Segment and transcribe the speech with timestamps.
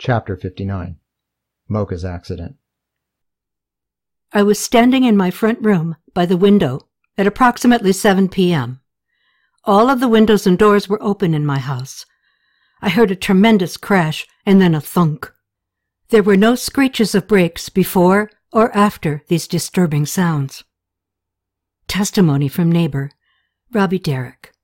[0.00, 0.96] Chapter 59
[1.68, 2.56] Mocha's Accident
[4.32, 6.88] I was standing in my front room by the window
[7.18, 8.80] at approximately 7 p.m.
[9.64, 12.06] All of the windows and doors were open in my house.
[12.80, 15.30] I heard a tremendous crash and then a thunk.
[16.08, 20.64] There were no screeches of brakes before or after these disturbing sounds.
[21.88, 23.10] Testimony from neighbor
[23.70, 24.54] Robbie Derrick.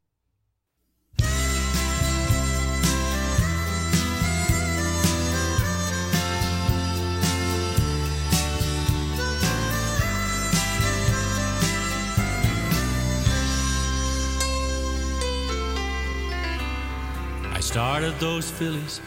[17.76, 19.02] Started those fillies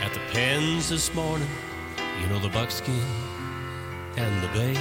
[0.00, 1.48] at the pens this morning.
[2.20, 3.02] You know, the buckskin
[4.16, 4.78] and the bay.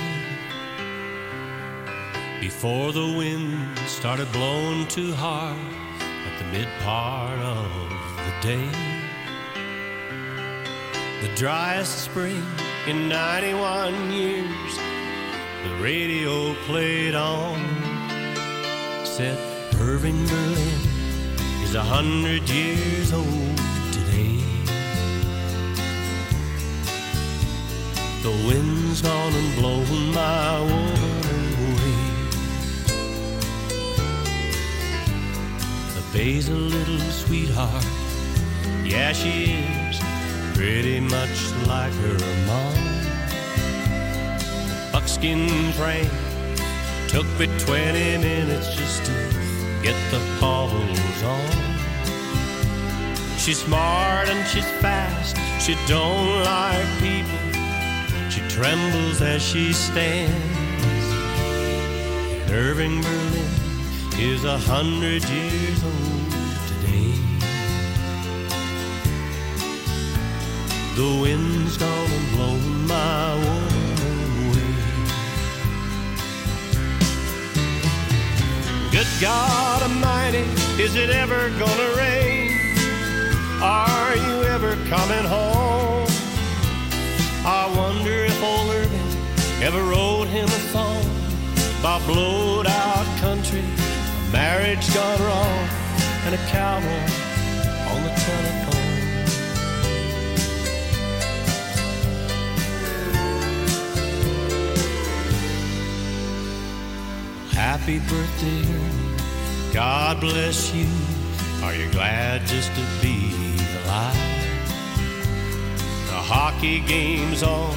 [2.39, 5.57] Before the wind started blowing too hard
[5.97, 7.67] at the mid part of
[8.25, 8.69] the day.
[11.23, 12.45] The driest spring
[12.85, 14.77] in 91 years,
[15.63, 17.57] the radio played on.
[19.03, 19.35] Said
[19.79, 20.90] Irving Berlin
[21.71, 23.57] is a hundred years old
[23.93, 24.35] today.
[28.23, 31.99] The wind's gone and blown my woman away.
[35.95, 37.85] The bay's a little sweetheart,
[38.83, 39.97] yeah she is,
[40.53, 42.75] pretty much like her mom.
[44.91, 46.09] Buckskin train
[47.07, 49.40] took me 20 minutes just to
[49.81, 51.71] get the pauls on.
[53.37, 55.35] She's smart and she's fast.
[55.59, 57.39] She don't like people.
[58.29, 60.35] She trembles as she stands.
[62.41, 63.51] And Irving Berlin
[64.19, 66.31] is a hundred years old
[66.67, 67.13] today.
[70.95, 73.80] The wind's gonna blow my woman
[79.01, 80.45] Good God Almighty,
[80.79, 82.51] is it ever gonna rain?
[83.59, 86.05] Are you ever coming home?
[87.43, 91.03] I wonder if old Irving ever wrote him a song
[91.79, 95.67] about blowed out country, a marriage gone wrong,
[96.27, 97.20] and a cowboy
[107.81, 109.73] Happy birthday.
[109.73, 110.85] God bless you.
[111.63, 113.33] Are you glad just to be
[113.81, 114.13] alive?
[116.05, 117.75] The hockey game's on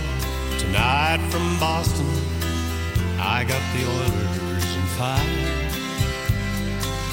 [0.58, 2.04] tonight from Boston.
[3.18, 5.24] I got the Oilers in five.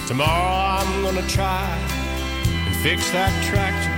[0.10, 1.66] Tomorrow I'm gonna try
[2.44, 3.96] and fix that tractor.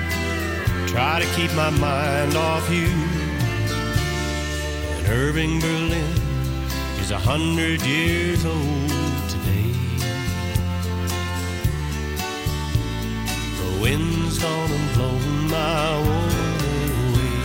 [0.88, 2.90] Try to keep my mind off you.
[4.98, 6.23] And Irving Berlin
[7.14, 8.90] a hundred years old
[9.30, 9.72] today.
[13.60, 17.38] The wind's gone and blown my woman away.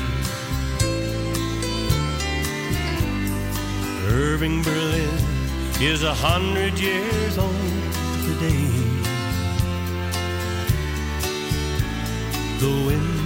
[4.09, 5.21] Irving Berlin
[5.83, 7.93] is a hundred years old
[8.25, 8.71] today.
[12.61, 13.18] The wind's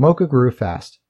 [0.00, 1.00] Mocha grew fast.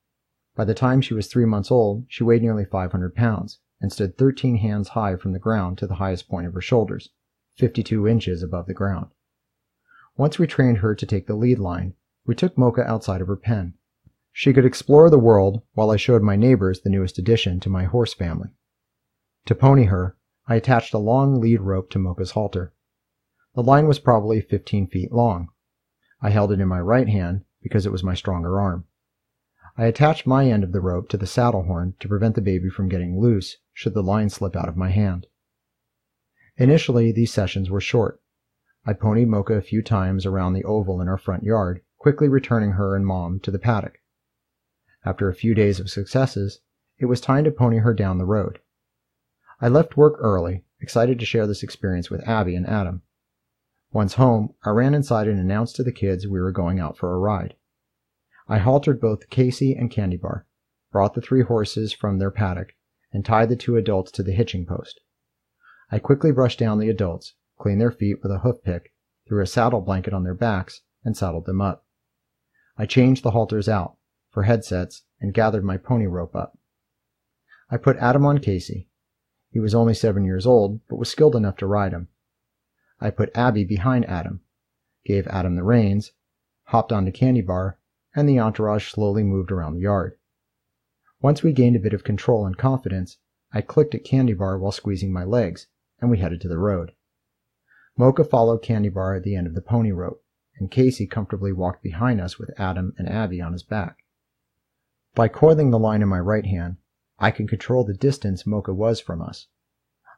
[0.57, 4.17] By the time she was three months old, she weighed nearly 500 pounds and stood
[4.17, 7.11] 13 hands high from the ground to the highest point of her shoulders,
[7.59, 9.11] 52 inches above the ground.
[10.17, 11.93] Once we trained her to take the lead line,
[12.25, 13.75] we took Mocha outside of her pen.
[14.33, 17.85] She could explore the world while I showed my neighbors the newest addition to my
[17.85, 18.49] horse family.
[19.45, 22.73] To pony her, I attached a long lead rope to Mocha's halter.
[23.55, 25.49] The line was probably 15 feet long.
[26.23, 28.85] I held it in my right hand because it was my stronger arm.
[29.77, 32.69] I attached my end of the rope to the saddle horn to prevent the baby
[32.69, 35.27] from getting loose should the line slip out of my hand.
[36.57, 38.21] Initially, these sessions were short.
[38.85, 42.73] I ponied Mocha a few times around the oval in our front yard, quickly returning
[42.73, 43.99] her and Mom to the paddock.
[45.05, 46.61] After a few days of successes,
[46.99, 48.59] it was time to pony her down the road.
[49.61, 53.03] I left work early, excited to share this experience with Abby and Adam.
[53.91, 57.15] Once home, I ran inside and announced to the kids we were going out for
[57.15, 57.55] a ride.
[58.47, 60.47] I haltered both Casey and Candy Bar,
[60.93, 62.75] brought the three horses from their paddock,
[63.13, 65.01] and tied the two adults to the hitching post.
[65.91, 68.93] I quickly brushed down the adults, cleaned their feet with a hoof pick,
[69.27, 71.87] threw a saddle blanket on their backs, and saddled them up.
[72.77, 73.97] I changed the halters out
[74.31, 76.59] for headsets and gathered my pony rope up.
[77.71, 78.89] I put Adam on Casey.
[79.51, 82.09] He was only seven years old, but was skilled enough to ride him.
[83.01, 84.41] I put Abby behind Adam,
[85.05, 86.13] gave Adam the reins,
[86.65, 87.79] hopped onto Candy Bar,
[88.15, 90.19] and the entourage slowly moved around the yard.
[91.21, 93.19] Once we gained a bit of control and confidence,
[93.53, 95.69] I clicked at Candy Bar while squeezing my legs,
[96.01, 96.93] and we headed to the road.
[97.97, 100.23] Mocha followed Candy Bar at the end of the pony rope,
[100.59, 103.99] and Casey comfortably walked behind us with Adam and Abby on his back.
[105.15, 106.77] By coiling the line in my right hand,
[107.19, 109.47] I could control the distance Mocha was from us.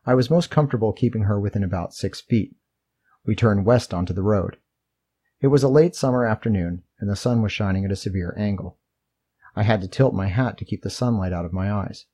[0.04, 2.54] I was most comfortable keeping her within about six feet.
[3.24, 4.56] We turned west onto the road.
[5.40, 8.78] It was a late summer afternoon, and the sun was shining at a severe angle.
[9.56, 12.06] I had to tilt my hat to keep the sunlight out of my eyes.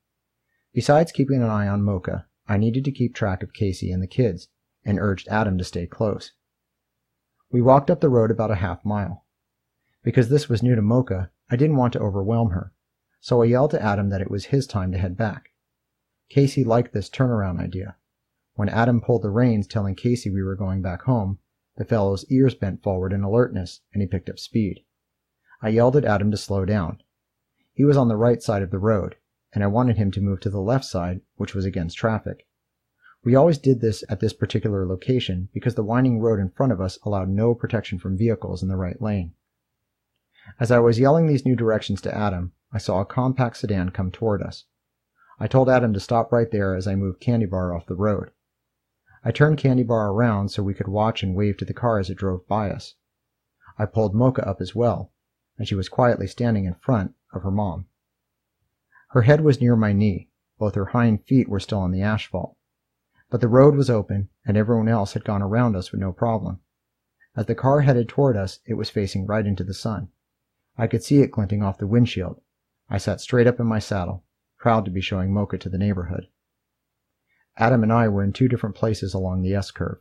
[0.73, 4.07] Besides keeping an eye on Mocha, I needed to keep track of Casey and the
[4.07, 4.49] kids,
[4.85, 6.33] and urged Adam to stay close.
[7.51, 9.25] We walked up the road about a half mile.
[10.03, 12.73] Because this was new to Mocha, I didn't want to overwhelm her,
[13.21, 15.51] so I yelled to Adam that it was his time to head back.
[16.29, 17.97] Casey liked this turnaround idea.
[18.57, 21.39] When Adam pulled the reins telling Casey we were going back home,
[21.77, 24.83] the fellow's ears bent forward in alertness, and he picked up speed.
[25.61, 27.03] I yelled at Adam to slow down.
[27.75, 29.17] He was on the right side of the road,
[29.53, 32.47] and I wanted him to move to the left side, which was against traffic.
[33.23, 36.81] We always did this at this particular location because the winding road in front of
[36.81, 39.35] us allowed no protection from vehicles in the right lane.
[40.59, 44.11] As I was yelling these new directions to Adam, I saw a compact sedan come
[44.11, 44.65] toward us.
[45.39, 48.31] I told Adam to stop right there as I moved Candy Bar off the road.
[49.27, 52.09] I turned Candy Bar around so we could watch and wave to the car as
[52.11, 52.95] it drove by us.
[53.77, 55.11] I pulled Mocha up as well,
[55.59, 57.87] and she was quietly standing in front of her mom.
[59.09, 60.31] Her head was near my knee,
[60.61, 62.57] both her hind feet were still on the asphalt.
[63.29, 66.61] But the road was open, and everyone else had gone around us with no problem.
[67.35, 70.11] As the car headed toward us, it was facing right into the sun.
[70.79, 72.41] I could see it glinting off the windshield.
[72.89, 74.23] I sat straight up in my saddle,
[74.57, 76.29] proud to be showing Mocha to the neighborhood.
[77.59, 79.99] Adam and I were in two different places along the S curve.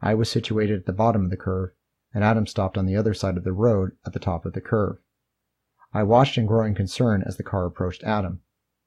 [0.00, 1.70] I was situated at the bottom of the curve,
[2.12, 4.60] and Adam stopped on the other side of the road at the top of the
[4.60, 4.98] curve.
[5.92, 8.40] I watched in growing concern as the car approached Adam.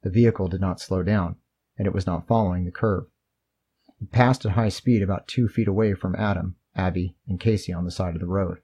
[0.03, 1.37] The vehicle did not slow down,
[1.77, 3.07] and it was not following the curve.
[4.01, 7.83] It passed at high speed about two feet away from Adam, Abby, and Casey on
[7.83, 8.59] the side of the road.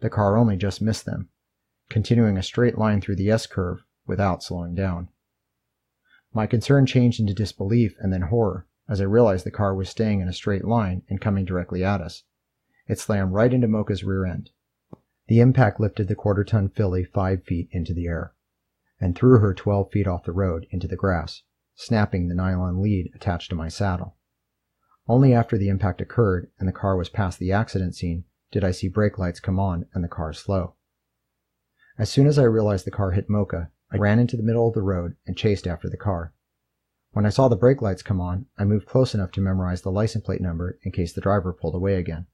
[0.00, 1.30] The car only just missed them,
[1.88, 5.08] continuing a straight line through the S curve without slowing down.
[6.34, 10.20] My concern changed into disbelief and then horror as I realized the car was staying
[10.20, 12.24] in a straight line and coming directly at us.
[12.88, 14.50] It slammed right into Mocha's rear end.
[15.28, 18.34] The impact lifted the quarter ton filly five feet into the air
[19.00, 21.42] and threw her 12 feet off the road into the grass,
[21.74, 24.16] snapping the nylon lead attached to my saddle.
[25.08, 28.70] Only after the impact occurred and the car was past the accident scene did I
[28.70, 30.74] see brake lights come on and the car slow.
[31.98, 34.72] As soon as I realized the car hit Mocha, I ran into the middle of
[34.72, 36.32] the road and chased after the car.
[37.10, 39.92] When I saw the brake lights come on, I moved close enough to memorize the
[39.92, 42.26] license plate number in case the driver pulled away again.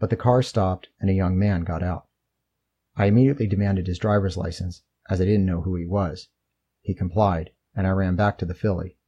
[0.00, 2.08] But the car stopped and a young man got out.
[2.96, 6.28] I immediately demanded his driver's license, as I didn't know who he was.
[6.80, 8.98] He complied, and I ran back to the filly.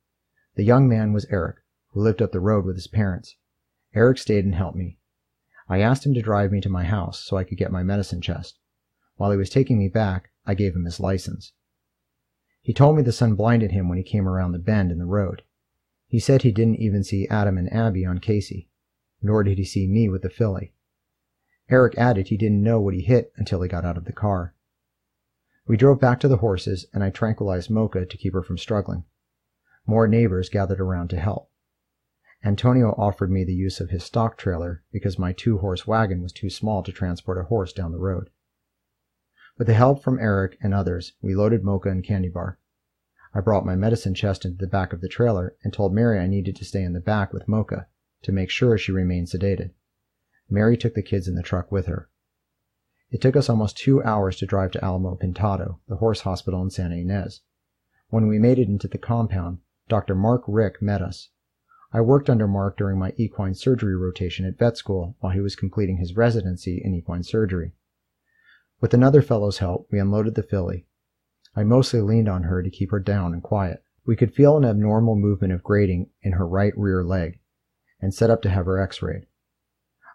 [0.54, 1.56] The young man was Eric,
[1.90, 3.37] who lived up the road with his parents.
[3.92, 5.00] Eric stayed and helped me.
[5.68, 8.20] I asked him to drive me to my house so I could get my medicine
[8.20, 8.61] chest.
[9.16, 11.52] While he was taking me back, I gave him his license.
[12.62, 15.06] He told me the sun blinded him when he came around the bend in the
[15.06, 15.42] road.
[16.06, 18.68] He said he didn't even see Adam and Abby on Casey,
[19.23, 20.73] nor did he see me with the filly.
[21.68, 24.54] Eric added he didn't know what he hit until he got out of the car.
[25.66, 29.04] We drove back to the horses, and I tranquilized Mocha to keep her from struggling.
[29.85, 31.50] More neighbors gathered around to help.
[32.44, 36.32] Antonio offered me the use of his stock trailer because my two horse wagon was
[36.32, 38.30] too small to transport a horse down the road.
[39.59, 42.59] With the help from Eric and others, we loaded Mocha and Candy Bar.
[43.33, 46.27] I brought my medicine chest into the back of the trailer and told Mary I
[46.27, 47.87] needed to stay in the back with Mocha
[48.25, 49.71] to make sure she remained sedated.
[50.51, 52.11] Mary took the kids in the truck with her.
[53.11, 56.69] It took us almost two hours to drive to Alamo Pintado, the horse hospital in
[56.69, 57.41] Santa Ynez.
[58.11, 60.15] When we made it into the compound, Dr.
[60.15, 61.31] Mark Rick met us.
[61.95, 65.57] I worked under Mark during my equine surgery rotation at vet school while he was
[65.57, 67.73] completing his residency in equine surgery.
[68.80, 70.87] With another fellow's help, we unloaded the filly.
[71.54, 73.83] I mostly leaned on her to keep her down and quiet.
[74.04, 77.40] We could feel an abnormal movement of grating in her right rear leg,
[78.00, 79.26] and set up to have her x-rayed.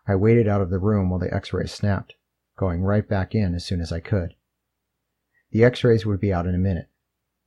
[0.08, 2.14] I waited out of the room while the x-ray snapped,
[2.58, 4.36] going right back in as soon as I could.
[5.52, 6.90] The x-rays would be out in a minute.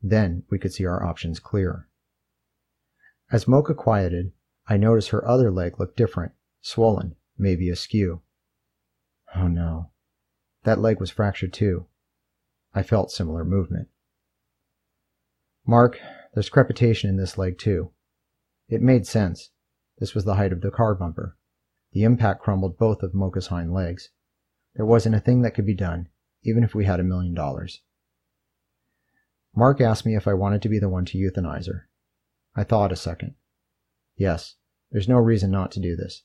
[0.02, 1.88] Then we could see our options clearer.
[3.32, 4.32] As Mocha quieted,
[4.66, 8.20] I noticed her other leg looked different, swollen, maybe askew.
[9.34, 9.90] Oh no.
[10.64, 11.86] That leg was fractured too.
[12.74, 13.88] I felt similar movement.
[15.66, 16.00] Mark,
[16.34, 17.92] there's crepitation in this leg too.
[18.68, 19.50] It made sense.
[19.98, 21.36] This was the height of the car bumper.
[21.92, 24.10] The impact crumbled both of Mocha's hind legs.
[24.74, 26.08] There wasn't a thing that could be done,
[26.42, 27.82] even if we had a million dollars.
[29.54, 31.88] Mark asked me if I wanted to be the one to euthanize her.
[32.56, 33.36] I thought a second.
[34.16, 34.56] Yes,
[34.90, 36.24] there's no reason not to do this.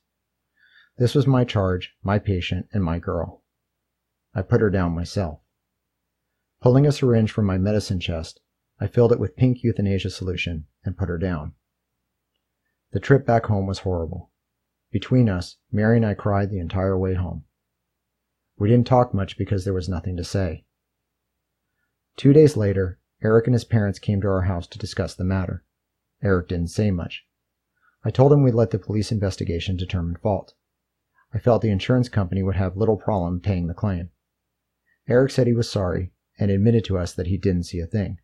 [0.98, 3.44] This was my charge, my patient, and my girl.
[4.34, 5.40] I put her down myself.
[6.62, 8.40] Pulling a syringe from my medicine chest,
[8.80, 11.54] I filled it with pink euthanasia solution and put her down.
[12.92, 14.32] The trip back home was horrible.
[14.92, 17.46] Between us, Mary and I cried the entire way home.
[18.58, 20.66] We didn't talk much because there was nothing to say.
[22.18, 25.64] Two days later, Eric and his parents came to our house to discuss the matter.
[26.22, 27.26] Eric didn't say much.
[28.04, 30.54] I told him we'd let the police investigation determine fault.
[31.34, 34.10] I felt the insurance company would have little problem paying the claim.
[35.10, 38.20] Eric said he was sorry and admitted to us that he didn't see a thing.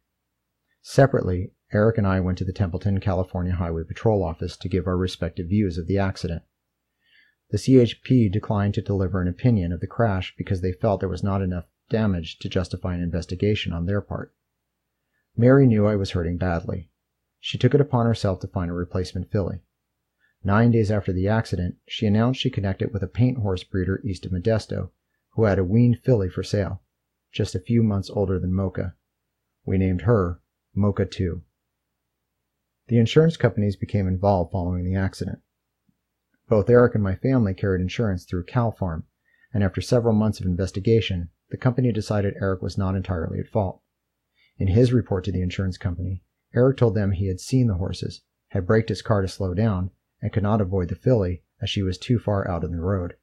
[0.84, 4.96] Separately, Eric and I went to the Templeton, California Highway Patrol office to give our
[4.96, 6.44] respective views of the accident.
[7.50, 11.24] The CHP declined to deliver an opinion of the crash because they felt there was
[11.24, 14.36] not enough damage to justify an investigation on their part.
[15.36, 16.92] Mary knew I was hurting badly.
[17.39, 19.63] She took it upon herself to find a replacement filly.
[20.44, 24.27] Nine days after the accident, she announced she connected with a paint horse breeder east
[24.27, 24.92] of Modesto
[25.36, 26.82] who had a weaned filly for sale,
[27.32, 28.96] just a few months older than Mocha.
[29.65, 30.42] We named her
[30.74, 31.42] Mocha 2.
[32.88, 35.39] The insurance companies became involved following the accident.
[36.48, 39.06] Both Eric and my family carried insurance through Cal Farm,
[39.54, 43.82] and after several months of investigation, the company decided Eric was not entirely at fault.
[44.58, 46.24] In his report to the insurance company,
[46.54, 49.92] Eric told them he had seen the horses, had braked his car to slow down,
[50.22, 53.15] and could not avoid the filly as she was too far out in the road.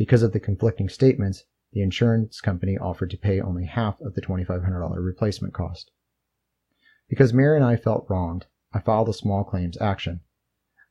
[0.00, 4.22] Because of the conflicting statements, the insurance company offered to pay only half of the
[4.22, 5.90] $2,500 replacement cost.
[7.06, 10.20] Because Mary and I felt wronged, I filed a small claims action.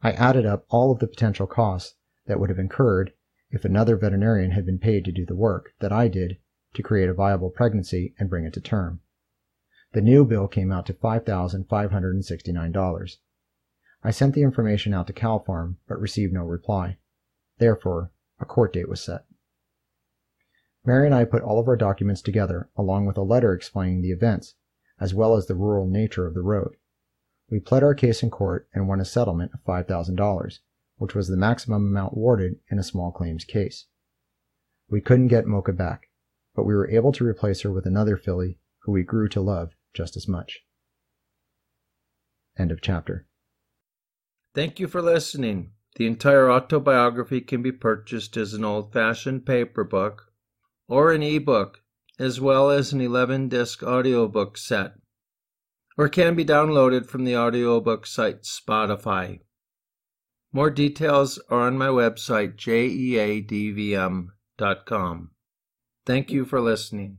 [0.03, 1.95] I added up all of the potential costs
[2.27, 3.13] that would have incurred
[3.49, 6.37] if another veterinarian had been paid to do the work that I did
[6.75, 9.01] to create a viable pregnancy and bring it to term.
[9.93, 13.17] The new bill came out to $5,569.
[14.03, 16.99] I sent the information out to Cal Farm but received no reply.
[17.57, 19.25] Therefore, a court date was set.
[20.85, 24.11] Mary and I put all of our documents together along with a letter explaining the
[24.11, 24.55] events,
[24.99, 26.75] as well as the rural nature of the road.
[27.49, 30.59] We pled our case in court and won a settlement of $5,000,
[30.97, 33.85] which was the maximum amount awarded in a small claims case.
[34.89, 36.09] We couldn't get Mocha back,
[36.55, 39.71] but we were able to replace her with another filly who we grew to love
[39.93, 40.61] just as much.
[42.57, 43.25] End of chapter.
[44.53, 45.71] Thank you for listening.
[45.99, 50.31] The entire autobiography can be purchased as an old fashioned paper book
[50.87, 51.81] or an e-book,
[52.17, 54.93] as well as an 11 disc audiobook set
[55.97, 59.41] or can be downloaded from the audiobook site Spotify.
[60.53, 64.31] More details are on my website, jeadvm.com.
[66.05, 67.17] Thank you for listening.